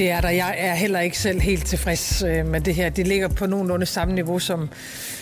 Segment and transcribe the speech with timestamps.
[0.00, 0.28] det er der.
[0.28, 2.88] Jeg er heller ikke selv helt tilfreds øh, med det her.
[2.88, 4.68] Det ligger på nogenlunde samme niveau som,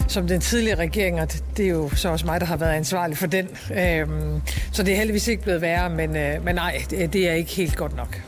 [0.09, 3.17] som den tidligere regering, og det er jo så også mig, der har været ansvarlig
[3.17, 3.49] for den.
[3.71, 4.41] Øhm,
[4.73, 7.77] så det er heldigvis ikke blevet værre, men, øh, men nej, det er ikke helt
[7.77, 8.21] godt nok.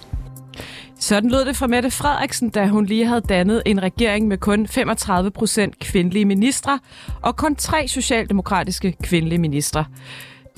[0.99, 4.69] Sådan lød det fra Mette Frederiksen, da hun lige havde dannet en regering med kun
[4.69, 6.79] 35 procent kvindelige ministre
[7.23, 9.85] og kun tre socialdemokratiske kvindelige ministre.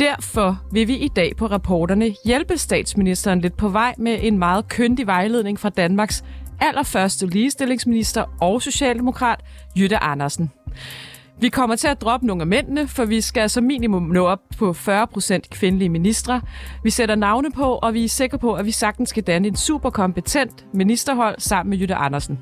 [0.02, 4.68] Derfor vil vi i dag på rapporterne hjælpe statsministeren lidt på vej med en meget
[4.68, 6.24] køndig vejledning fra Danmarks
[6.60, 9.40] allerførste ligestillingsminister og socialdemokrat,
[9.78, 10.50] Jytte Andersen.
[11.40, 14.40] Vi kommer til at droppe nogle af mændene, for vi skal som minimum nå op
[14.58, 16.40] på 40% kvindelige ministre.
[16.84, 19.56] Vi sætter navne på, og vi er sikre på, at vi sagtens skal danne en
[19.56, 22.38] super kompetent ministerhold sammen med Jytte Andersen.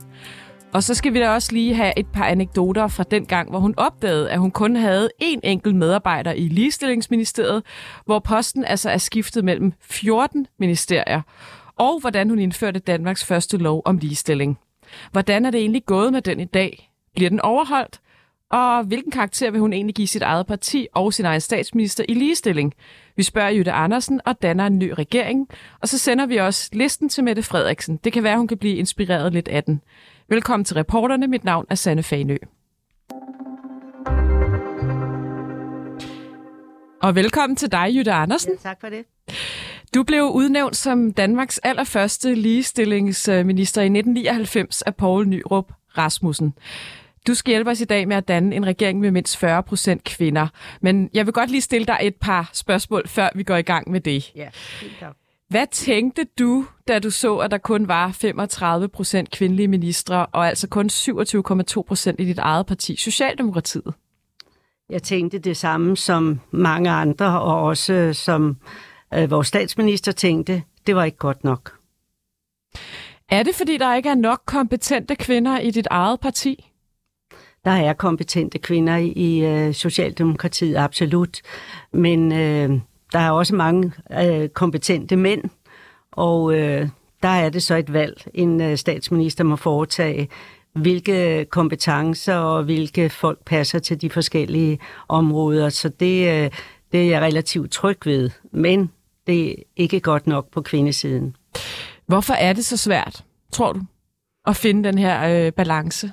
[0.73, 3.59] Og så skal vi da også lige have et par anekdoter fra den gang, hvor
[3.59, 7.63] hun opdagede, at hun kun havde én enkelt medarbejder i ligestillingsministeriet,
[8.05, 11.23] hvor posten altså er skiftet mellem 14 ministerier,
[11.77, 14.59] og hvordan hun indførte Danmarks første lov om ligestilling.
[15.13, 16.91] Hvordan er det egentlig gået med den i dag?
[17.15, 18.01] Bliver den overholdt?
[18.51, 22.15] Og hvilken karakter vil hun egentlig give sit eget parti og sin egen statsminister i
[22.15, 22.75] ligestilling?
[23.17, 25.49] Vi spørger Jytte Andersen og danner en ny regering,
[25.81, 27.97] og så sender vi også listen til Mette Frederiksen.
[28.05, 29.83] Det kan være, hun kan blive inspireret lidt af den.
[30.31, 31.27] Velkommen til reporterne.
[31.27, 32.37] Mit navn er Sanne Fanø.
[37.03, 38.53] Og velkommen til dig, Jytte Andersen.
[38.53, 39.05] Ja, tak for det.
[39.95, 46.55] Du blev udnævnt som Danmarks allerførste ligestillingsminister i 1999 af Poul Nyrup Rasmussen.
[47.27, 50.05] Du skal hjælpe os i dag med at danne en regering med mindst 40 procent
[50.05, 50.49] kvinder.
[50.81, 53.91] Men jeg vil godt lige stille dig et par spørgsmål, før vi går i gang
[53.91, 54.33] med det.
[54.35, 54.49] Ja,
[54.81, 55.05] helt
[55.51, 60.49] Hvad tænkte du, da du så, at der kun var 35 procent kvindelige ministre, og
[60.49, 63.95] altså kun 27,2 procent i dit eget parti, Socialdemokratiet?
[64.91, 68.57] Jeg tænkte det samme som mange andre, og også som
[69.15, 70.63] øh, vores statsminister tænkte.
[70.87, 71.79] Det var ikke godt nok.
[73.29, 76.71] Er det, fordi der ikke er nok kompetente kvinder i dit eget parti?
[77.65, 81.41] Der er kompetente kvinder i øh, Socialdemokratiet, absolut.
[81.93, 82.81] Men øh,
[83.13, 85.45] der er også mange øh, kompetente mænd,
[86.13, 86.89] og øh,
[87.23, 90.29] der er det så et valg, en øh, statsminister må foretage,
[90.73, 94.79] hvilke kompetencer og hvilke folk passer til de forskellige
[95.09, 95.69] områder.
[95.69, 96.51] Så det, øh,
[96.93, 98.91] det er jeg relativt tryg ved, men
[99.27, 101.37] det er ikke godt nok på kvindesiden.
[102.07, 103.81] Hvorfor er det så svært, tror du,
[104.47, 106.13] at finde den her øh, balance?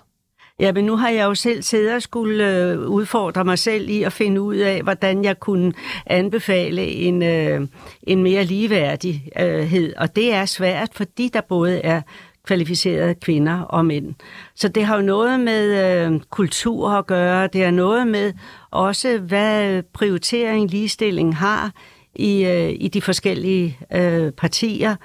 [0.59, 4.03] Ja, men nu har jeg jo selv siddet og skulle øh, udfordre mig selv i
[4.03, 5.73] at finde ud af, hvordan jeg kunne
[6.05, 7.67] anbefale en, øh,
[8.03, 9.89] en mere ligeværdighed.
[9.89, 12.01] Øh, og det er svært, fordi der både er
[12.43, 14.15] kvalificerede kvinder og mænd.
[14.55, 17.47] Så det har jo noget med øh, kultur at gøre.
[17.47, 18.33] Det har noget med
[18.71, 21.71] også, hvad prioritering ligestilling har
[22.15, 24.95] i, øh, i de forskellige øh, partier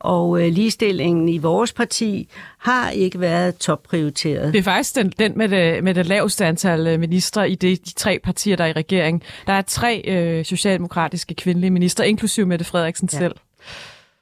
[0.00, 2.28] og øh, ligestillingen i vores parti
[2.58, 4.52] har ikke været topprioriteret.
[4.52, 7.86] Det er faktisk den, den med, det, med det laveste antal øh, ministre i det,
[7.86, 9.22] de tre partier, der er i regering.
[9.46, 13.18] Der er tre øh, socialdemokratiske kvindelige ministre, inklusive Mette Frederiksen ja.
[13.18, 13.34] selv.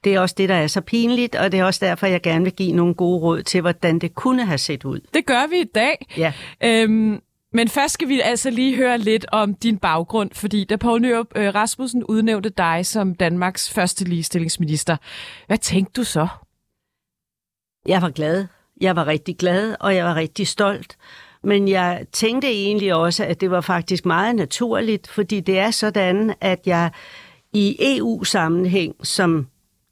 [0.04, 2.44] Det er også det, der er så pinligt, og det er også derfor, jeg gerne
[2.44, 5.00] vil give nogle gode råd til, hvordan det kunne have set ud.
[5.14, 6.06] Det gør vi i dag.
[6.16, 6.32] Ja.
[6.64, 7.20] Øhm,
[7.56, 11.26] men først skal vi altså lige høre lidt om din baggrund, fordi da Poul Nyrup
[11.36, 14.96] øh, Rasmussen udnævnte dig som Danmarks første ligestillingsminister,
[15.46, 16.28] hvad tænkte du så?
[17.86, 18.46] Jeg var glad.
[18.80, 20.96] Jeg var rigtig glad, og jeg var rigtig stolt.
[21.42, 26.34] Men jeg tænkte egentlig også, at det var faktisk meget naturligt, fordi det er sådan,
[26.40, 26.90] at jeg
[27.52, 29.46] i EU-sammenhæng som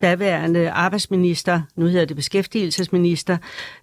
[0.04, 3.36] daværende arbejdsminister, nu hedder det beskæftigelsesminister,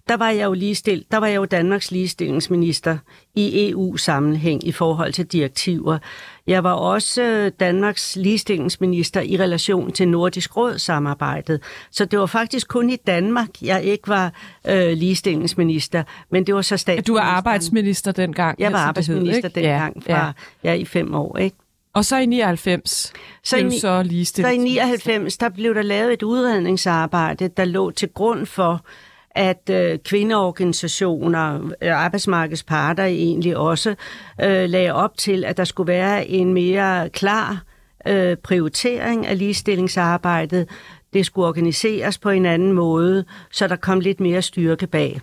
[0.08, 2.98] der var jeg jo ligestillet, der var jeg jo Danmarks ligestillingsminister
[3.34, 5.98] i EU-sammenhæng i forhold til direktiver.
[6.46, 11.60] Jeg var også Danmarks ligestillingsminister i relation til Nordisk Råd-samarbejdet.
[11.90, 14.32] Så det var faktisk kun i Danmark, jeg ikke var
[14.68, 17.12] øh, ligestillingsminister, men det var så statsminister.
[17.12, 18.60] Du var arbejdsminister dengang.
[18.60, 20.34] Jeg var arbejdsminister dengang fra
[20.64, 20.70] ja.
[20.70, 21.56] ja, i fem år, ikke?
[21.94, 23.12] Og så i 99
[23.44, 24.50] så blev i, så ligestillet.
[24.50, 28.84] Så i 99, der blev der lavet et udredningsarbejde, der lå til grund for,
[29.30, 33.94] at øh, kvindeorganisationer, øh, arbejdsmarkedsparter egentlig også
[34.42, 37.62] øh, lagde op til, at der skulle være en mere klar
[38.06, 40.68] øh, prioritering af ligestillingsarbejdet.
[41.12, 45.20] Det skulle organiseres på en anden måde, så der kom lidt mere styrke bag.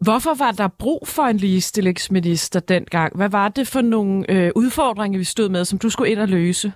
[0.00, 3.16] Hvorfor var der brug for en ligestillingsminister dengang?
[3.16, 6.28] Hvad var det for nogle øh, udfordringer, vi stod med, som du skulle ind og
[6.28, 6.72] løse?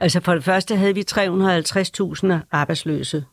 [0.00, 3.24] Altså for det første havde vi 350.000 arbejdsløse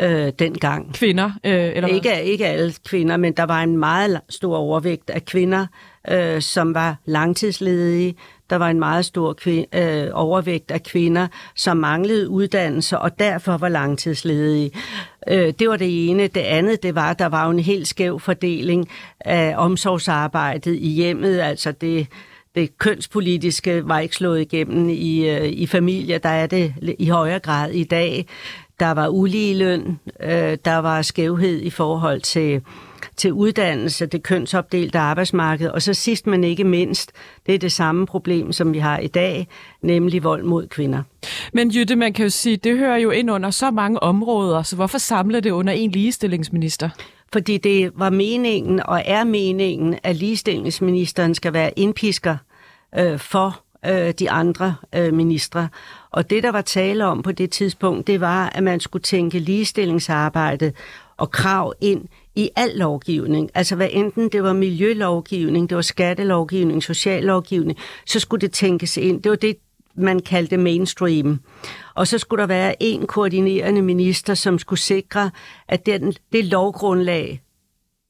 [0.00, 0.94] øh, dengang.
[0.94, 1.30] Kvinder?
[1.44, 5.66] Øh, eller ikke, ikke alle kvinder, men der var en meget stor overvægt af kvinder
[6.10, 8.14] øh, som var langtidsledige.
[8.50, 13.56] Der var en meget stor kvi- øh, overvægt af kvinder, som manglede uddannelse og derfor
[13.56, 14.70] var langtidsledige.
[15.28, 16.26] Øh, det var det ene.
[16.26, 18.88] Det andet, det var, at der var en helt skæv fordeling
[19.20, 22.06] af omsorgsarbejdet i hjemmet, altså det
[22.54, 26.18] det kønspolitiske var ikke slået igennem i, øh, i familier.
[26.18, 28.26] Der er det i højere grad i dag.
[28.80, 32.62] Der var ulige løn, øh, der var skævhed i forhold til,
[33.16, 37.12] til uddannelse, det kønsopdelte arbejdsmarked, og så sidst men ikke mindst,
[37.46, 39.48] det er det samme problem, som vi har i dag,
[39.82, 41.02] nemlig vold mod kvinder.
[41.52, 44.76] Men Jytte, man kan jo sige, det hører jo ind under så mange områder, så
[44.76, 46.90] hvorfor samle det under en ligestillingsminister?
[47.32, 52.36] Fordi det var meningen og er meningen, at ligestillingsministeren skal være indpisker
[52.98, 55.68] øh, for øh, de andre øh, ministre.
[56.10, 59.38] Og det, der var tale om på det tidspunkt, det var, at man skulle tænke
[59.38, 60.74] ligestillingsarbejdet
[61.16, 62.04] og krav ind
[62.36, 63.50] i al lovgivning.
[63.54, 69.22] Altså hvad enten det var miljølovgivning, det var skattelovgivning, sociallovgivning, så skulle det tænkes ind.
[69.22, 69.56] Det var det,
[69.96, 71.40] man kaldte mainstream.
[71.94, 75.30] Og så skulle der være en koordinerende minister, som skulle sikre,
[75.68, 77.40] at den, det lovgrundlag,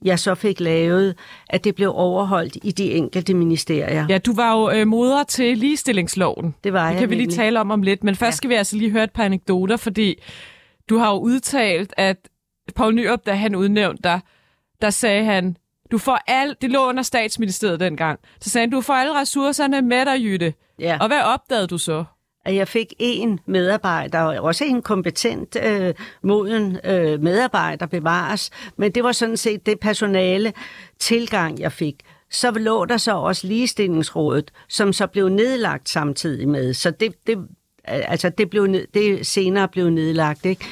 [0.05, 1.15] jeg så fik lavet,
[1.51, 4.07] at det blev overholdt i de enkelte ministerier.
[4.09, 6.55] Ja, du var jo øh, moder til ligestillingsloven.
[6.65, 8.37] Det var det jeg kan vi lige tale om om lidt, men først ja.
[8.37, 10.23] skal vi altså lige høre et par anekdoter, fordi
[10.89, 12.17] du har jo udtalt, at
[12.75, 14.21] Poul Nyrup, da han udnævnte dig,
[14.83, 15.57] der sagde han,
[15.91, 19.83] du får al, det lå under statsministeriet dengang, så sagde han, du får alle ressourcerne
[19.83, 20.55] med dig, Jytte.
[20.79, 20.99] Ja.
[21.01, 22.05] Og hvad opdagede du så?
[22.45, 28.93] at jeg fik en medarbejder, og også en kompetent, øh, moden øh, medarbejder bevares, men
[28.93, 30.53] det var sådan set det personale
[30.99, 32.03] tilgang, jeg fik.
[32.31, 36.75] Så lå der så også ligestillingsrådet, som så blev nedlagt samtidig med.
[36.75, 37.39] Så det, det,
[37.87, 40.47] altså det, blev ned, det senere blev nedlagt.
[40.47, 40.65] Ikke?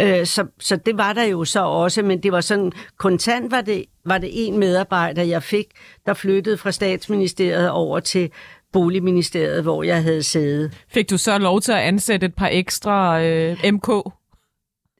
[0.00, 3.60] Øh, så, så det var der jo så også, men det var sådan, kontant var
[3.60, 5.66] det, var det en medarbejder, jeg fik,
[6.06, 8.30] der flyttede fra statsministeriet over til
[8.72, 10.70] Boligministeriet, hvor jeg havde sæde.
[10.88, 13.88] Fik du så lov til at ansætte et par ekstra øh, MK?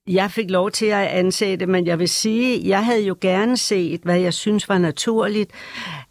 [0.09, 4.01] Jeg fik lov til at ansætte, men jeg vil sige, jeg havde jo gerne set,
[4.01, 5.51] hvad jeg synes var naturligt,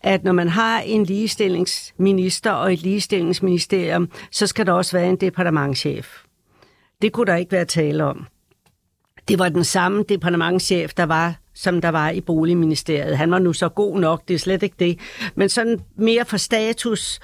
[0.01, 5.15] at når man har en ligestillingsminister og et ligestillingsministerium, så skal der også være en
[5.15, 6.17] departementchef.
[7.01, 8.25] Det kunne der ikke være tale om.
[9.27, 13.17] Det var den samme departementchef, der var som der var i Boligministeriet.
[13.17, 14.99] Han var nu så god nok, det er slet ikke det.
[15.35, 17.19] Men sådan mere for status.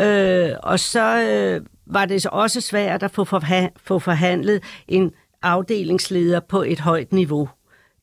[0.00, 5.12] Øh, og så øh, var det så også svært at få, forha- få forhandlet en
[5.44, 7.48] afdelingsleder på et højt niveau.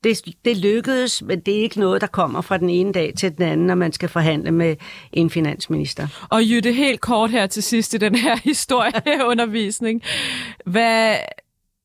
[0.03, 3.37] Det, det lykkedes, men det er ikke noget, der kommer fra den ene dag til
[3.37, 4.75] den anden, når man skal forhandle med
[5.13, 6.07] en finansminister.
[6.29, 10.01] Og Jytte, helt kort her til sidst i den her historieundervisning.
[10.65, 11.15] Hvad,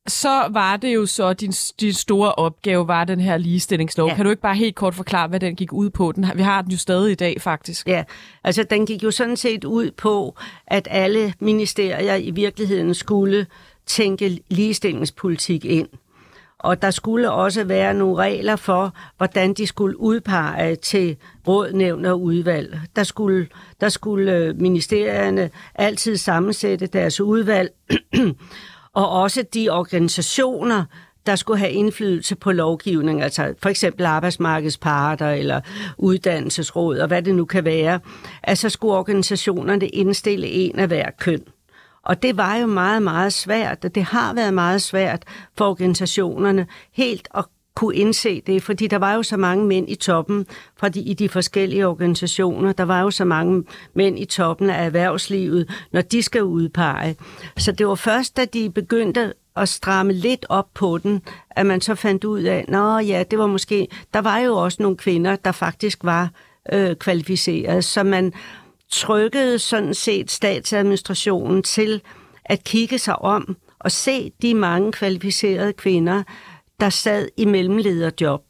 [0.06, 4.08] så var det jo så, din, din store opgave var den her ligestillingslov.
[4.08, 4.14] Ja.
[4.14, 6.12] Kan du ikke bare helt kort forklare, hvad den gik ud på?
[6.12, 7.88] Den, vi har den jo stadig i dag, faktisk.
[7.88, 8.04] Ja,
[8.44, 10.36] altså den gik jo sådan set ud på,
[10.66, 13.46] at alle ministerier i virkeligheden skulle
[13.86, 15.88] tænke ligestillingspolitik ind.
[16.58, 21.16] Og der skulle også være nogle regler for, hvordan de skulle udpege til
[21.48, 22.80] råd, nævn og udvalg.
[22.96, 23.48] Der skulle,
[23.80, 27.70] der skulle øh, ministerierne altid sammensætte deres udvalg,
[28.92, 30.84] og også de organisationer,
[31.26, 35.60] der skulle have indflydelse på lovgivning, altså for eksempel arbejdsmarkedsparter eller
[35.98, 38.00] uddannelsesråd og hvad det nu kan være,
[38.42, 41.42] altså skulle organisationerne indstille en af hver køn.
[42.06, 45.22] Og det var jo meget, meget svært, og det har været meget svært
[45.58, 47.44] for organisationerne helt at
[47.74, 50.46] kunne indse det, fordi der var jo så mange mænd i toppen
[50.76, 52.72] fra de, i de forskellige organisationer.
[52.72, 57.16] Der var jo så mange mænd i toppen af erhvervslivet, når de skal udpege.
[57.56, 61.80] Så det var først, da de begyndte at stramme lidt op på den, at man
[61.80, 65.36] så fandt ud af, nå ja, det var måske, der var jo også nogle kvinder,
[65.36, 66.30] der faktisk var
[66.72, 68.32] øh, kvalificeret, så man
[68.90, 72.02] trykkede sådan set statsadministrationen til
[72.44, 76.22] at kigge sig om og se de mange kvalificerede kvinder,
[76.80, 78.42] der sad i mellemlederjob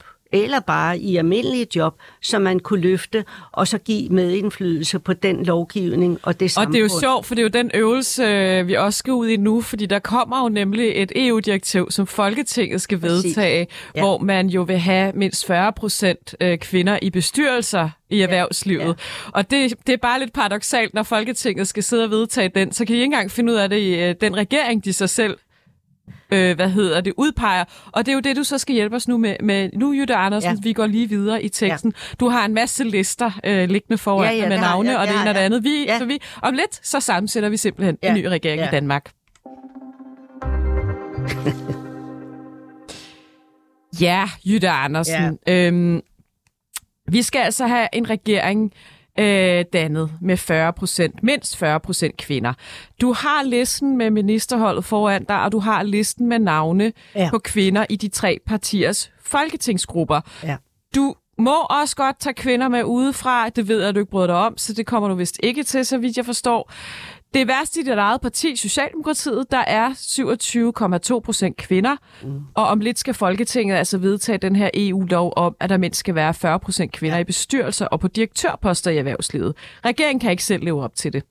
[0.44, 5.44] eller bare i almindelige job, som man kunne løfte og så give medindflydelse på den
[5.44, 6.72] lovgivning og det Og samfund.
[6.72, 9.28] det er jo sjovt, for det er jo den øvelse, øh, vi også skal ud
[9.28, 13.64] i nu, fordi der kommer jo nemlig et EU-direktiv, som Folketinget skal vedtage, ja.
[13.94, 14.00] Ja.
[14.00, 18.84] hvor man jo vil have mindst 40 procent øh, kvinder i bestyrelser i erhvervslivet.
[18.86, 19.30] Ja.
[19.32, 22.84] Og det, det er bare lidt paradoxalt, når Folketinget skal sidde og vedtage den, så
[22.84, 25.36] kan de ikke engang finde ud af det i øh, den regering, de sig selv
[26.30, 27.64] øh, hvad hedder det, udpeger.
[27.92, 29.36] Og det er jo det, du så skal hjælpe os nu med.
[29.42, 30.56] med nu, Jytte Andersen, ja.
[30.62, 31.92] Vi går lige videre i teksten.
[31.96, 32.14] Ja.
[32.20, 35.14] Du har en masse lister øh, liggende foran Ja, ja, med navne jeg, og det
[35.20, 35.64] ene og det andet.
[35.64, 35.98] Vi, Ja.
[35.98, 38.08] så vi, om lidt, så sammensætter vi simpelthen ja.
[38.08, 38.64] En ny regering ja.
[38.64, 38.70] Ja.
[38.70, 39.10] i Danmark.
[44.00, 45.38] Ja, Jytte Andersen.
[45.46, 45.66] Ja.
[45.66, 46.00] Øhm,
[47.08, 48.95] vi skal altså have en regering øh,
[49.72, 52.52] dannet med 40 procent, mindst 40 procent kvinder.
[53.00, 57.28] Du har listen med ministerholdet foran dig, og du har listen med navne Ja.
[57.30, 60.20] på kvinder i de tre partiers folketingsgrupper.
[60.42, 60.56] Ja.
[60.94, 63.48] Du må også godt tage kvinder med udefra.
[63.48, 65.62] Det ved jeg, at du ikke bryder dig om, så det kommer du vist ikke
[65.62, 66.72] til, så vidt jeg forstår.
[67.36, 72.40] Det er værst i dit eget parti, Socialdemokratiet, der er 27,2 procent kvinder, mm.
[72.54, 76.14] og om lidt skal Folketinget altså vedtage den her EU-lov om, at der mindst skal
[76.14, 77.20] være 40 procent kvinder ja.
[77.20, 79.56] i bestyrelser og på direktørposter i erhvervslivet.
[79.84, 81.22] Regeringen kan ikke selv leve op til det.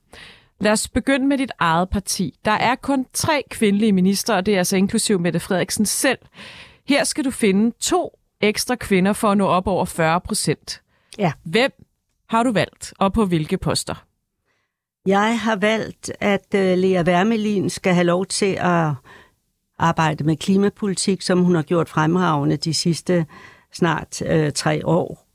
[0.60, 2.40] Lad os begynde med dit eget parti.
[2.46, 6.20] Der er kun tre kvindelige minister, og det er altså inklusiv Mette Frederiksen selv.
[6.88, 10.82] Her skal du finde to ekstra kvinder for at nå op over 40 procent.
[11.18, 11.32] Ja.
[11.44, 11.72] Hvem
[12.30, 14.06] har du valgt, og på hvilke poster?
[15.06, 18.92] Jeg har valgt, at øh, Lea Wermelin skal have lov til at
[19.80, 23.26] arbejde med klimapolitik, som hun har gjort fremragende de sidste
[23.74, 25.28] snart øh, tre år.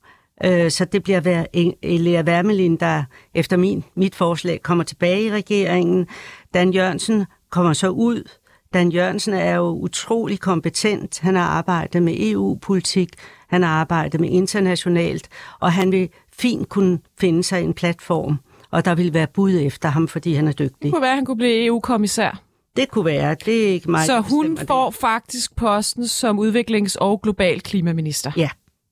[0.44, 5.24] Øh, så det bliver hver, en, Lea Wermelin, der efter min, mit forslag kommer tilbage
[5.24, 6.06] i regeringen.
[6.54, 8.28] Dan Jørgensen kommer så ud.
[8.74, 11.20] Dan Jørgensen er jo utrolig kompetent.
[11.20, 13.08] Han har arbejdet med EU-politik,
[13.48, 15.28] han har arbejdet med internationalt,
[15.60, 18.38] og han vil fint kunne finde sig en platform
[18.70, 20.82] og der vil være bud efter ham, fordi han er dygtig.
[20.82, 22.40] Det kunne være, at han kunne blive EU-kommissær.
[22.76, 23.36] Det kunne være.
[23.44, 28.32] Det er ikke mig, Så hun får faktisk posten som udviklings- og global klimaminister.
[28.36, 28.48] Ja,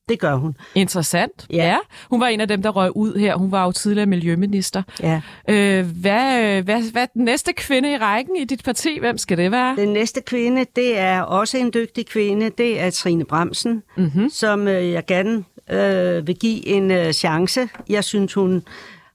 [0.09, 0.57] det gør hun.
[0.75, 1.47] Interessant.
[1.51, 1.57] Ja.
[1.57, 1.77] ja.
[2.11, 3.37] Hun var en af dem, der røg ud her.
[3.37, 4.83] Hun var jo tidligere miljøminister.
[5.03, 5.21] Ja.
[5.49, 8.99] Øh, hvad, hvad, hvad er den næste kvinde i rækken i dit parti?
[9.01, 9.77] Hvem skal det være?
[9.77, 12.51] Den næste kvinde, det er også en dygtig kvinde.
[12.59, 14.31] Det er Trine Bremsen, Mm-hmm.
[14.31, 17.69] som øh, jeg gerne øh, vil give en øh, chance.
[17.89, 18.63] Jeg synes, hun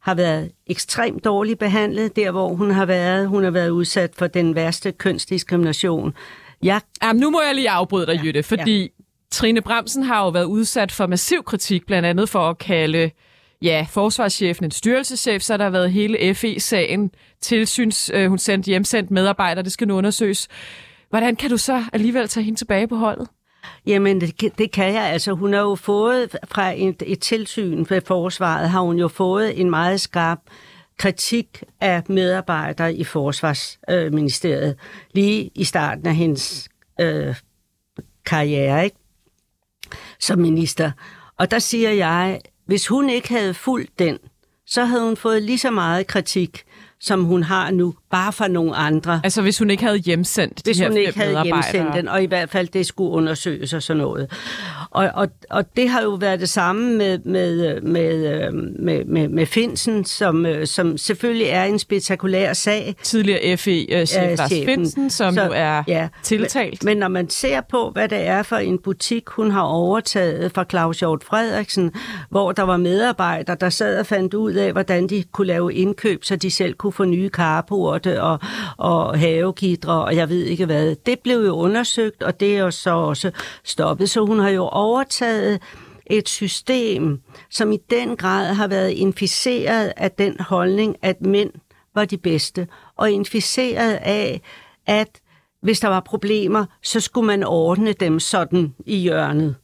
[0.03, 3.27] har været ekstremt dårligt behandlet, der hvor hun har været.
[3.27, 6.13] Hun har været udsat for den værste kønsdiskrimination.
[6.63, 8.21] Jeg, Jamen, nu må jeg lige afbryde dig, ja.
[8.23, 8.87] Jytte, fordi ja.
[9.31, 13.11] Trine Bremsen har jo været udsat for massiv kritik, blandt andet for at kalde
[13.61, 19.11] ja, forsvarschefen en styrelseschef, så har der været hele FE-sagen, tilsyns, øh, hun sendte hjemsendt
[19.11, 20.47] medarbejdere, det skal nu undersøges.
[21.09, 23.27] Hvordan kan du så alligevel tage hende tilbage på holdet?
[23.85, 25.03] Jamen, det, det kan jeg.
[25.03, 29.61] Altså, hun har jo fået fra et, et tilsyn ved forsvaret, har hun jo fået
[29.61, 30.39] en meget skarp
[30.97, 34.75] kritik af medarbejdere i Forsvarsministeriet, øh,
[35.13, 36.69] lige i starten af hendes
[37.01, 37.35] øh,
[38.25, 38.97] karriere, ikke?
[40.19, 40.91] Som minister.
[41.37, 44.17] Og der siger jeg, hvis hun ikke havde fulgt den,
[44.65, 46.63] så havde hun fået lige så meget kritik,
[46.99, 49.21] som hun har nu, bare fra nogle andre.
[49.23, 52.23] Altså, hvis hun ikke havde hjemsendt Hvis de her hun ikke havde hjemsendt den, og
[52.23, 54.31] i hvert fald det skulle undersøges og sådan noget.
[54.91, 59.27] Og, og, og det har jo været det samme med, med, med, øh, med, med,
[59.27, 62.95] med Finsen, som, øh, som selvfølgelig er en spektakulær sag.
[63.03, 64.65] Tidligere FE-chef Lars chefen.
[64.65, 66.07] Finsen, som Så- jo er ja.
[66.23, 66.83] tiltalt.
[66.83, 70.51] Men, men når man ser på, hvad det er for en butik, hun har overtaget
[70.51, 71.91] fra Claus Hjort Frederiksen,
[72.29, 76.23] hvor der var medarbejdere, der sad og fandt ud af, hvordan de kunne lave indkøb,
[76.23, 77.29] så de selv kunne få nye
[78.03, 78.39] carporte og,
[78.77, 80.95] og havekidre, og jeg ved ikke hvad.
[81.05, 83.31] Det blev jo undersøgt, og det er jo så også
[83.63, 84.09] stoppet.
[84.09, 85.61] Så hun har jo overtaget
[86.05, 87.19] et system,
[87.49, 91.51] som i den grad har været inficeret af den holdning, at mænd
[91.95, 92.67] var de bedste,
[92.97, 94.41] og inficeret af,
[94.85, 95.09] at
[95.61, 99.55] hvis der var problemer, så skulle man ordne dem sådan i hjørnet.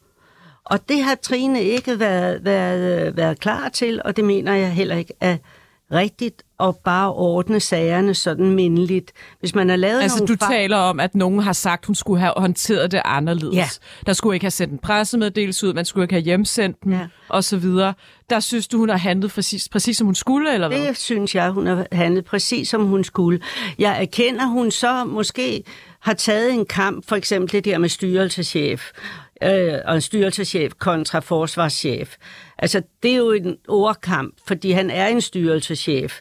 [0.66, 4.96] Og det har Trine ikke været, været, været klar til, og det mener jeg heller
[4.96, 5.38] ikke er
[5.92, 9.12] rigtigt at bare ordne sagerne sådan mindeligt.
[9.40, 11.96] Hvis man har lavet Altså, nogle du fejl- taler om, at nogen har sagt, hun
[11.96, 13.56] skulle have håndteret det anderledes.
[13.56, 13.68] Ja.
[14.06, 16.92] Der skulle ikke have sendt en pressemeddelelse ud, man skulle ikke have hjemsendt Ja.
[16.92, 17.08] ja.
[17.30, 17.94] og så videre.
[18.30, 20.88] Der synes du, hun har handlet præcis, præcis som hun skulle, eller hvad?
[20.88, 23.40] Det synes jeg, hun har handlet præcis som hun skulle.
[23.80, 25.64] Jeg erkender, hun så måske
[26.00, 28.92] har taget en kamp, for eksempel det der med styrelseschef,
[29.44, 32.16] øh, og en styrelseschef kontra forsvarschef.
[32.58, 36.20] Altså, det er jo en ordkamp, fordi han er en styrelseschef.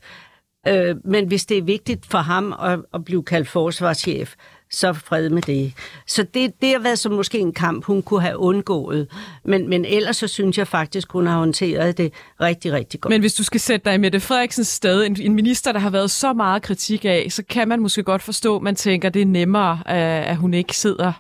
[0.69, 4.35] Øh, men hvis det er vigtigt for ham at, at blive kaldt forsvarschef,
[4.71, 5.73] så fred med det.
[6.07, 9.09] Så det, det har været som måske en kamp, hun kunne have undgået.
[9.45, 13.11] Men, men ellers så synes jeg faktisk, hun har håndteret det rigtig, rigtig godt.
[13.11, 15.91] Men hvis du skal sætte dig i Mette Frederiksens sted, en, en minister, der har
[15.91, 19.23] været så meget kritik af, så kan man måske godt forstå, at man tænker, det
[19.23, 21.13] er nemmere, øh, at hun ikke sidder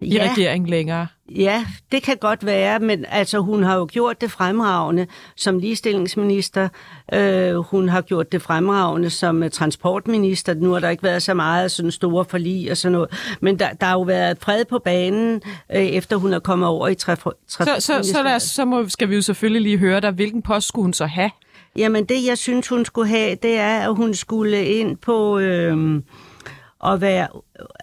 [0.00, 0.30] i Ja.
[0.30, 1.06] regeringen længere.
[1.28, 6.68] Ja, det kan godt være, men altså hun har jo gjort det fremragende som ligestillingsminister.
[7.14, 10.54] Øh, hun har gjort det fremragende som øh, transportminister.
[10.54, 13.36] Nu har der ikke været så meget sådan store forlig og sådan noget.
[13.40, 15.42] Men der, der har jo været fred på banen,
[15.74, 18.88] øh, efter hun er kommet over i traf- Så, så, så, lad os, så må,
[18.88, 21.30] skal vi jo selvfølgelig lige høre dig, hvilken post skulle hun så have?
[21.76, 25.38] Jamen det, jeg synes, hun skulle have, det er, at hun skulle ind på...
[25.38, 26.02] Øh,
[26.84, 27.28] at være,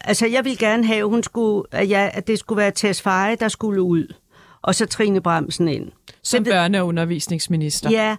[0.02, 3.36] altså jeg vil gerne have, hun skulle, at, jeg, at det skulle være Tess Feje,
[3.36, 4.14] der skulle ud,
[4.62, 5.92] og så Trine Bremsen ind.
[6.24, 7.90] Som Det ved- børne- og undervisningsminister.
[7.90, 8.16] Ja,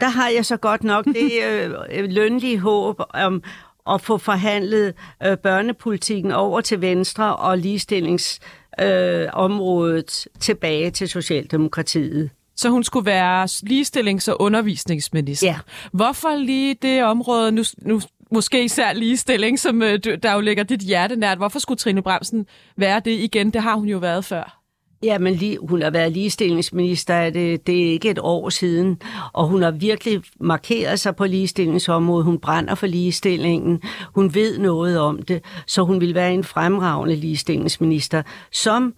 [0.00, 1.70] der har jeg så godt nok det øh,
[2.10, 3.42] lønlige håb om
[3.90, 12.30] at få forhandlet øh, børnepolitikken over til Venstre og ligestillingsområdet øh, tilbage til Socialdemokratiet.
[12.56, 15.46] Så hun skulle være ligestillings- og undervisningsminister.
[15.46, 15.58] Ja.
[15.92, 18.00] Hvorfor lige det område, nu, nu
[18.32, 21.38] måske især ligestilling, som øh, der jo ligger dit hjerte nært.
[21.38, 22.46] Hvorfor skulle Trine Bremsen
[22.76, 23.50] være det igen?
[23.50, 24.62] Det har hun jo været før.
[25.02, 29.00] Ja, men lige, hun har været ligestillingsminister, det, det er ikke et år siden,
[29.32, 32.24] og hun har virkelig markeret sig på ligestillingsområdet.
[32.24, 33.82] Hun brænder for ligestillingen.
[34.14, 38.22] Hun ved noget om det, så hun vil være en fremragende ligestillingsminister,
[38.52, 38.94] som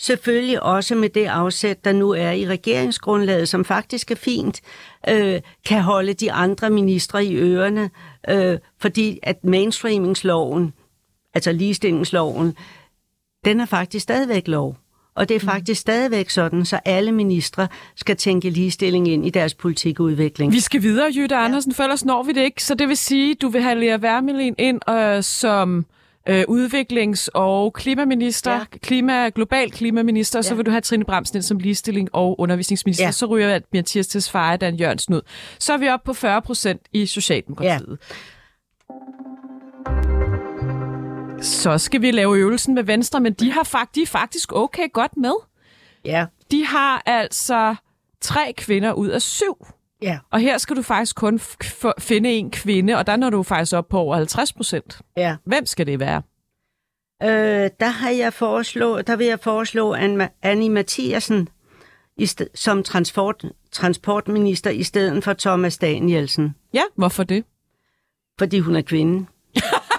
[0.00, 4.60] selvfølgelig også med det afsæt, der nu er i regeringsgrundlaget, som faktisk er fint,
[5.08, 7.90] øh, kan holde de andre ministre i ørerne,
[8.28, 10.72] øh, fordi at mainstreamingsloven,
[11.34, 12.54] altså ligestillingsloven,
[13.44, 14.76] den er faktisk stadigvæk lov.
[15.14, 19.54] Og det er faktisk stadigvæk sådan, så alle ministre skal tænke ligestilling ind i deres
[19.54, 20.52] politikudvikling.
[20.52, 22.64] Vi skal videre, Jytte Andersen, for ellers når vi det ikke.
[22.64, 25.86] Så det vil sige, du vil have Lea Wermelin ind øh, som
[26.30, 28.58] øh, udviklings- og klimaminister, ja.
[28.58, 28.64] Ja.
[28.82, 30.56] klima, global klimaminister, og så Ja.
[30.56, 33.04] vil du have Trine Bremsen ind som ligestilling og undervisningsminister.
[33.04, 33.10] Ja.
[33.10, 35.20] Så ryger Mathias Tesfaye Dan Jørgensen ud.
[35.58, 37.98] Så er vi oppe på 40 procent i Socialdemokratiet.
[41.42, 44.92] Så skal vi lave øvelsen med Venstre, men de har fakt, de er faktisk okay
[44.92, 45.32] godt med.
[46.04, 47.74] Ja, De har altså
[48.20, 49.66] tre kvinder ud af syv.
[50.02, 51.40] Ja, Og her skal du faktisk kun
[51.98, 55.00] finde en kvinde, og der når du faktisk op på over 50 procent.
[55.16, 55.36] ja.
[55.44, 56.22] Hvem skal det være?
[57.22, 61.48] Øh, der, har jeg foreslå, der vil jeg foreslå Anne- Annie Mathiasen
[62.54, 67.44] som transport, transportminister i stedet for Thomas Danielsen, Ja, hvorfor det?
[68.38, 69.26] fordi hun er kvinde.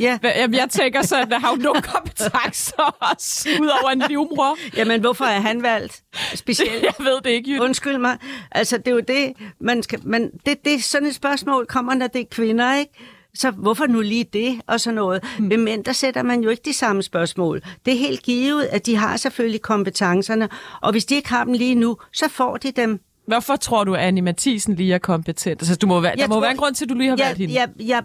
[0.00, 4.56] ja, Jamen, jeg tænker så, at der har jo nogle kompetencer også, udover en livmor.
[4.76, 6.02] jamen hvorfor er han valgt
[6.34, 6.82] specielt?
[6.88, 7.62] Jeg ved det ikke, Jytte.
[7.64, 8.18] Undskyld mig.
[8.52, 10.00] Altså, det er jo det, man skal...
[10.06, 12.92] Man, det, det, sådan et spørgsmål kommer, når det er kvinder, ikke?
[13.36, 15.24] Så hvorfor nu lige det og sådan noget?
[15.38, 15.50] Mm.
[15.50, 17.62] Ved mænd, der sætter man jo ikke de samme spørgsmål.
[17.86, 20.48] Det er helt givet, at de har selvfølgelig kompetencerne,
[20.82, 23.00] og hvis de ikke har dem lige nu, så får de dem.
[23.26, 25.62] Hvorfor tror du, at Annie Mathisen lige er kompetent?
[25.62, 27.08] Altså, du må være, der Jeg må tror- være en grund til, at du lige
[27.08, 27.54] har valgt Jeg, hende.
[27.54, 28.02] jeg, jeg,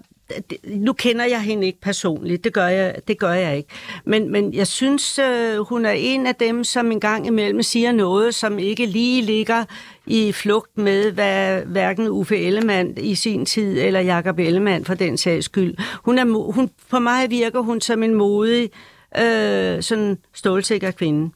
[0.63, 3.69] nu kender jeg hende ikke personligt, det gør jeg, det gør jeg ikke.
[4.05, 7.91] Men, men jeg synes, øh, hun er en af dem, som en gang imellem siger
[7.91, 9.65] noget, som ikke lige ligger
[10.05, 15.17] i flugt med, hvad hverken Uffe Ellemann i sin tid, eller Jakob Ellemann for den
[15.17, 15.75] sags skyld.
[16.03, 18.69] Hun er, hun, på mig virker hun som en modig,
[19.17, 21.31] øh, sådan stålsikker kvinde.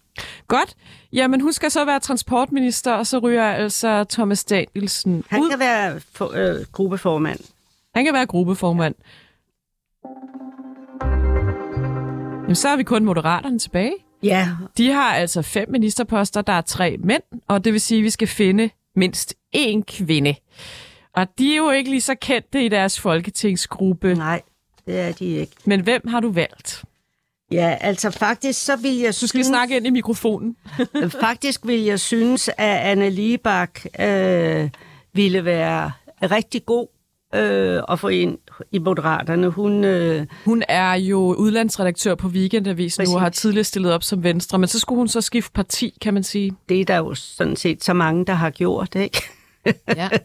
[0.48, 0.76] Godt.
[1.14, 5.50] Jamen, hun skal så være transportminister, og så ryger altså Thomas Danielsen Han ud.
[5.50, 7.40] kan være for, øh, gruppeformand.
[7.96, 8.96] Han kan være gruppeformand.
[12.44, 13.94] Jamen, så har vi kun moderaterne tilbage.
[14.24, 18.04] Ja, De har altså fem ministerposter, der er tre mænd, og det vil sige, at
[18.04, 20.36] vi skal finde mindst én kvinde.
[21.14, 24.14] Og de er jo ikke lige så kendte i deres folketingsgruppe.
[24.16, 24.42] nej,
[24.86, 25.54] det er de ikke.
[25.66, 26.84] Men hvem har du valgt?
[27.52, 30.56] Ja, altså faktisk så vil jeg Du skal snakke ind i mikrofonen.
[31.22, 34.70] Faktisk vil jeg synes, at Anna Libak øh,
[35.14, 36.88] ville være rigtig god
[37.36, 38.38] øh, at få ind
[38.72, 39.50] i Moderaterne.
[39.50, 43.42] Hun, øh, Hun er jo udlandsredaktør på Weekendavisen nu og har Præcis.
[43.42, 46.54] tidligere stillet op som Venstre, men så skulle hun så skifte parti, kan man sige.
[46.70, 49.24] det er der jo sådan set så mange, der har gjort, ikke?
[49.96, 50.10] Ja.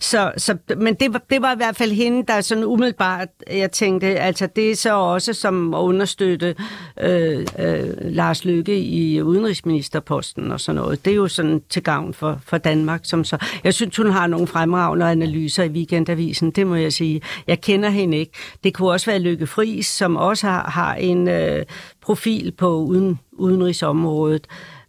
[0.00, 3.72] Så, så, men det var, det var i hvert fald hende, der sådan umiddelbart, jeg
[3.72, 6.54] tænkte, altså det er så også som at understøtte
[7.00, 11.04] øh, øh, Lars Lykke i udenrigsministerposten og sådan noget.
[11.04, 13.00] Det er jo sådan til gavn for, for Danmark.
[13.02, 13.38] Som så.
[13.64, 17.22] Jeg synes, hun har nogle fremragende analyser i Weekendavisen, det må jeg sige.
[17.46, 18.32] Jeg kender hende ikke.
[18.64, 21.64] Det kunne også være Lykke Friis, som også har, har en øh,
[22.00, 24.46] profil på uden, udenrigsområdet.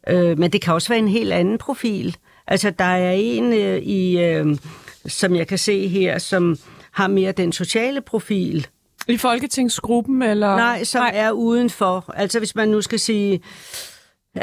[0.07, 2.17] Øh, men det kan også være en helt anden profil.
[2.47, 4.57] Altså, der er en øh, i, øh,
[5.05, 6.57] som jeg kan se her, som
[6.91, 8.67] har mere den sociale profil.
[9.07, 10.55] I Folketingsgruppen, eller?
[10.55, 11.11] Nej, som Nej.
[11.13, 12.13] er udenfor.
[12.15, 13.41] Altså, hvis man nu skal sige...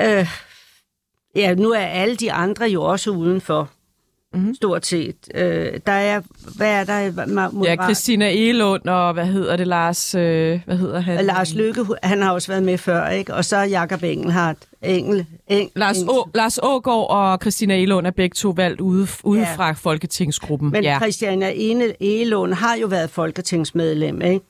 [0.00, 0.28] Øh,
[1.34, 3.70] ja, nu er alle de andre jo også udenfor.
[4.34, 4.54] Mm-hmm.
[4.54, 5.16] Stort set.
[5.34, 6.20] Øh, der er...
[6.56, 7.10] Hvad er der?
[7.10, 10.14] Ma- Ja, Christina Elund og hvad hedder det, Lars...
[10.14, 11.24] Øh, hvad hedder han?
[11.24, 13.34] Lars Lykke, han har også været med før, ikke?
[13.34, 14.58] Og så Jakob Engelhardt.
[14.82, 19.40] Engel, Engel, Lars, Å, Lars Ågaard og Christina Elund er begge to valgt ude, ude
[19.40, 19.54] Ja.
[19.56, 20.70] fra Folketingsgruppen.
[20.70, 20.98] Men ja.
[21.00, 21.52] Christiana
[22.00, 24.40] Egelund har jo været folketingsmedlem, ikke?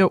[0.00, 0.10] Jo.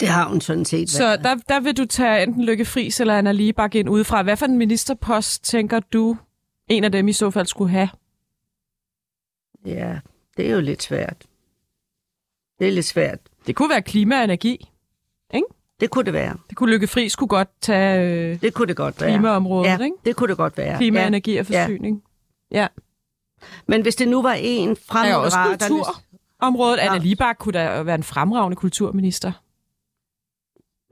[0.00, 3.14] Det har hun sådan set Så der, der vil du tage enten Lykke Friis eller
[3.18, 4.22] Anna Libak ind udefra.
[4.22, 6.16] Hvad for en ministerpost tænker du,
[6.70, 7.88] en af dem i så fald skulle have?
[9.66, 9.98] Ja,
[10.36, 11.16] det er jo lidt svært.
[12.58, 13.18] Det er lidt svært.
[13.46, 14.68] Det kunne være klima og energi.
[15.80, 16.36] Det kunne det være.
[16.48, 18.00] Det kunne Lykke Friis kunne godt tage
[18.32, 19.10] øh, Det kunne det godt være.
[19.10, 19.96] klimaområdet, ja, ikke?
[20.04, 20.76] det kunne det godt være.
[20.78, 21.06] Klima, ja.
[21.06, 22.02] energi og forsyning.
[22.50, 22.66] Ja.
[23.66, 26.76] Men hvis det nu var en fra Der er også kulturområdet.
[26.78, 26.86] Ja.
[26.86, 29.32] Anna Libak kunne da være en fremragende kulturminister.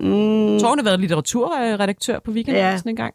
[0.01, 2.91] Mm, Jeg tror, hun har været litteraturredaktør på Weekendavisen ja.
[2.91, 3.15] en gang.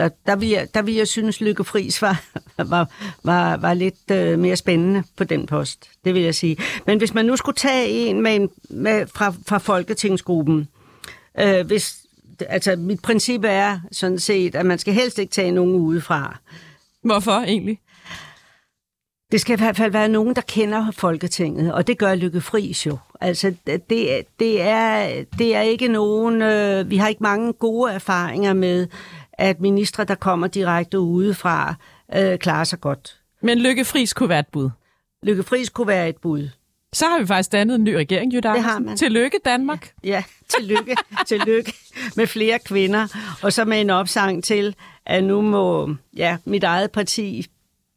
[0.00, 2.22] Der, der, vil jeg, der vil jeg synes, Lykke Friis var,
[2.56, 2.90] var,
[3.24, 5.90] var, var lidt øh, mere spændende på den post.
[6.04, 6.56] Det vil jeg sige.
[6.86, 10.68] Men hvis man nu skulle tage en med, med fra, fra Folketingsgruppen,
[11.40, 11.96] øh, hvis,
[12.48, 16.38] altså mit princip er sådan set, at man skal helst ikke tage nogen udefra.
[17.02, 17.78] Hvorfor egentlig?
[19.32, 22.86] Det skal i hvert fald være nogen, der kender Folketinget, og det gør Lykke Friis
[22.86, 22.98] jo.
[23.20, 23.88] Altså, det,
[24.40, 26.42] det, er, det er ikke nogen...
[26.42, 28.86] Øh, vi har ikke mange gode erfaringer med,
[29.40, 31.74] at ministre, der kommer direkte udefra,
[32.16, 33.20] øh, klarer sig godt.
[33.42, 34.70] Men Lykke Friis kunne være et bud.
[35.22, 36.48] Lykke Friis kunne være et bud.
[36.92, 38.96] Så har vi faktisk dannet en ny regering, Jytte Det har man.
[38.96, 39.92] Tillykke, Danmark.
[40.04, 40.96] Ja, tillykke,
[41.28, 41.72] tillykke
[42.16, 43.06] med flere kvinder,
[43.42, 44.74] og så med en opsang til,
[45.06, 47.46] at nu må ja, mit eget parti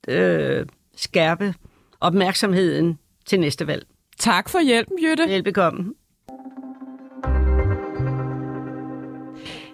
[0.07, 1.53] øh, skærpe
[1.99, 3.85] opmærksomheden til næste valg.
[4.19, 5.23] Tak for hjælpen, Jytte.
[5.27, 5.93] Velbekomme.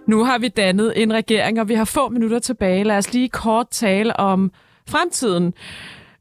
[0.09, 2.83] Nu har vi dannet en regering, og vi har få minutter tilbage.
[2.83, 4.51] Lad os lige kort tale om
[4.87, 5.53] fremtiden.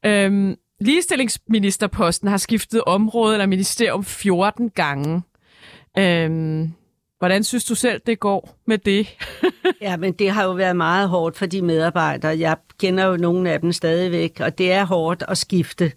[0.05, 5.21] Øhm, ligestillingsministerposten har skiftet område eller ministerium 14 gange.
[5.97, 6.73] Øhm,
[7.19, 9.07] hvordan synes du selv, det går med det?
[9.81, 12.39] Ja, men det har jo været meget hårdt for de medarbejdere.
[12.39, 15.91] Jeg kender jo nogle af dem stadigvæk, og det er hårdt at skifte.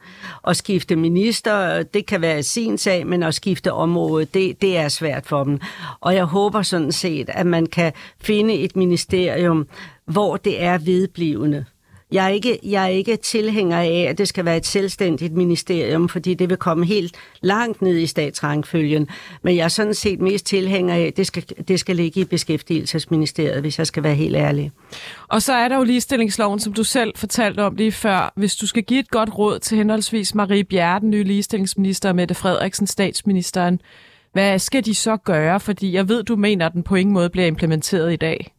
[0.49, 4.89] At skifte minister, det kan være sin sag, men at skifte område, det, det er
[4.89, 5.61] svært for dem.
[6.01, 9.69] Og jeg håber sådan set, at man kan finde et ministerium,
[10.05, 11.65] hvor det er vedblivende.
[12.13, 16.09] Jeg er, ikke, jeg er ikke tilhænger af, at det skal være et selvstændigt ministerium,
[16.09, 19.09] fordi det vil komme helt langt ned i statsrangfølgen.
[19.43, 22.25] Men jeg er sådan set mest tilhænger af, at det skal, det skal ligge i
[22.25, 24.73] Beskæftigelsesministeriet, hvis jeg skal være helt ærlig.
[25.29, 28.33] Og så er der jo ligestillingsloven, som du selv fortalte om lige før.
[28.37, 32.17] Hvis du skal give et godt råd til henholdsvis Marie Bjerre, den nye ligestillingsminister, og
[32.17, 33.81] Mette Frederiksen, statsministeren,
[34.33, 35.61] hvad skal de så gøre?
[35.61, 38.53] Fordi jeg ved, du mener, at den på ingen måde bliver implementeret i dag.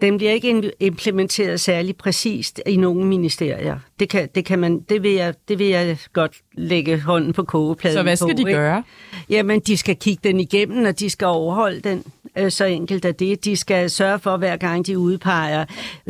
[0.00, 3.78] Den bliver ikke im- implementeret særlig præcist i nogle ministerier.
[4.00, 7.42] Det, kan, det, kan man, det, vil jeg, det vil jeg godt lægge hånden på
[7.44, 8.52] kogepladen Så hvad på, skal de ikke?
[8.52, 8.82] gøre?
[9.30, 12.04] Jamen, de skal kigge den igennem, og de skal overholde den.
[12.38, 13.44] Øh, Så enkelt er det.
[13.44, 15.64] De skal sørge for, hver gang de udpeger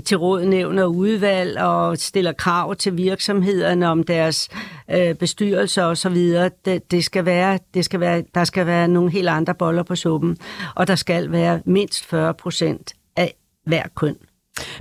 [0.05, 4.49] til råd, nævn og udvalg, og stiller krav til virksomhederne om deres
[4.90, 6.51] øh, bestyrelser og så videre.
[6.64, 9.96] Det, det skal være, det skal være, der skal være nogle helt andre boller på
[9.96, 10.37] suppen,
[10.75, 12.92] og der skal være mindst 40 procent
[13.66, 14.16] hver køn.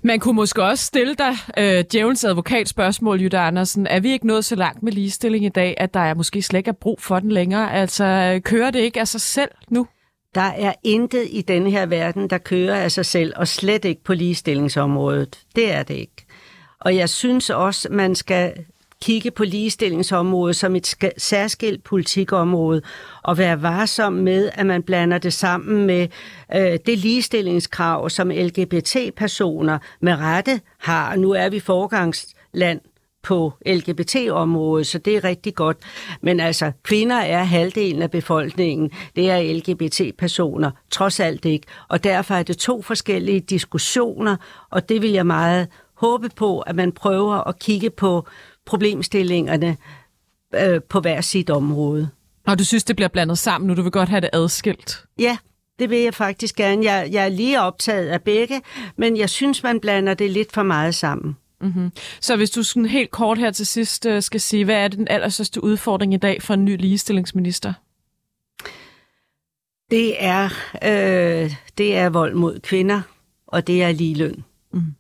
[0.04, 3.88] Man kunne måske også stille dig øh, djævelens advokatspørgsmål, Jytte Andersen.
[3.88, 6.58] Er vi ikke nået så langt med ligestilling i dag, at der er måske slet
[6.58, 7.74] ikke er brug for den længere?
[7.74, 9.88] Altså, øh, kører det ikke af sig selv nu?
[10.36, 14.04] Der er intet i denne her verden, der kører af sig selv, og slet ikke
[14.04, 15.39] på ligestillingsområdet.
[15.56, 16.26] Det er det ikke.
[16.80, 18.54] Og jeg synes også, man skal
[19.01, 22.81] kigge på ligestillingsområdet som et særskilt politikområde,
[23.23, 26.08] og være varsom med, at man blander det sammen med
[26.55, 31.15] øh, det ligestillingskrav, som LGBT-personer med rette har.
[31.15, 32.81] Nu er vi forgangsland
[33.25, 35.77] på LGBT-området, så det er rigtig godt.
[36.21, 38.91] Men altså, kvinder er halvdelen af befolkningen.
[39.15, 41.67] Det er LGBT-personer, trods alt ikke.
[41.89, 44.36] Og derfor er det to forskellige diskussioner,
[44.69, 48.27] og det vil jeg meget håbe på, at man prøver at kigge på
[48.65, 49.78] problemstillingerne
[50.56, 52.10] øh, på hver sit område.
[52.47, 53.75] Og du synes, det bliver blandet sammen nu?
[53.75, 55.06] Du vil godt have det adskilt?
[55.19, 55.38] Ja,
[55.80, 56.86] det vil jeg faktisk gerne.
[56.86, 58.62] Jeg, jeg er lige optaget af begge,
[58.97, 61.38] men jeg synes, man blander det lidt for meget sammen.
[62.21, 65.08] Så hvis du sådan helt kort her til sidst øh, skal sige, hvad er den
[65.08, 67.73] allerstørste udfordring i dag for en ny ligestillingsminister?
[69.91, 70.49] Det er,
[70.84, 73.01] øh, det er vold mod kvinder,
[73.47, 74.43] og det er ligeløn.
[74.73, 74.95] Mm.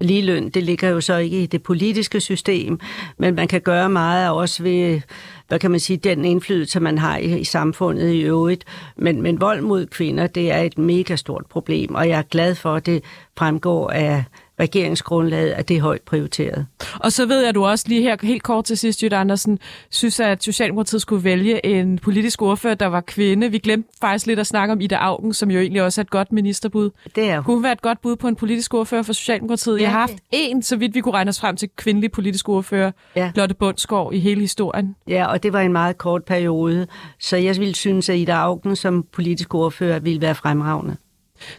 [0.00, 2.80] Ligeløn, det ligger jo så ikke i det politiske system,
[3.16, 5.00] men man kan gøre meget også ved,
[5.48, 8.64] hvad kan man sige, den indflydelse, man har i, i samfundet i øvrigt.
[8.96, 12.54] Men, men vold mod kvinder, det er et mega stort problem, og jeg er glad
[12.54, 13.04] for, at det
[13.36, 14.24] fremgår af
[14.60, 16.66] regeringsgrundlaget, at det er højt prioriteret.
[17.00, 19.58] Og så ved jeg, at du også lige her helt kort til sidst, Jytte Andersen,
[19.90, 23.50] synes, at Socialdemokratiet skulle vælge en politisk ordfører, der var kvinde.
[23.50, 26.10] Vi glemte faktisk lidt at snakke om Ida Augen, som jo egentlig også er et
[26.10, 26.90] godt ministerbud.
[27.14, 27.44] Det er hun.
[27.44, 29.76] Kunne hun være et godt bud på en politisk ordfører for Socialdemokratiet?
[29.78, 32.48] Ja, Jeg har haft en, så vidt vi kunne regne os frem til, kvindelig politisk
[32.48, 33.32] ordfører, Ja.
[33.34, 34.96] Lotte Bundsgaard, i hele historien.
[35.08, 36.86] Ja, og det var en meget kort periode,
[37.20, 40.96] så jeg ville synes, at Ida Augen som politisk ordfører ville være fremragende.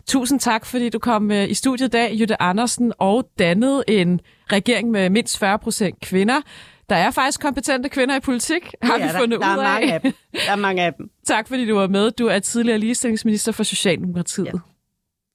[0.08, 4.20] Tusind tak, fordi du kom øh, i studiet i dag, Jytte Andersen, og dannede en
[4.52, 6.42] regering med mindst 40 procent kvinder.
[6.90, 9.20] Der er faktisk kompetente kvinder i politik, har Det vi er der.
[9.20, 9.94] fundet der ud er mange af.
[9.94, 10.14] af dem.
[10.46, 11.10] Der er mange af dem.
[11.28, 12.12] tak fordi du var med.
[12.12, 14.46] Du er tidligere ligestillingsminister for Socialdemokratiet.
[14.46, 14.52] Ja.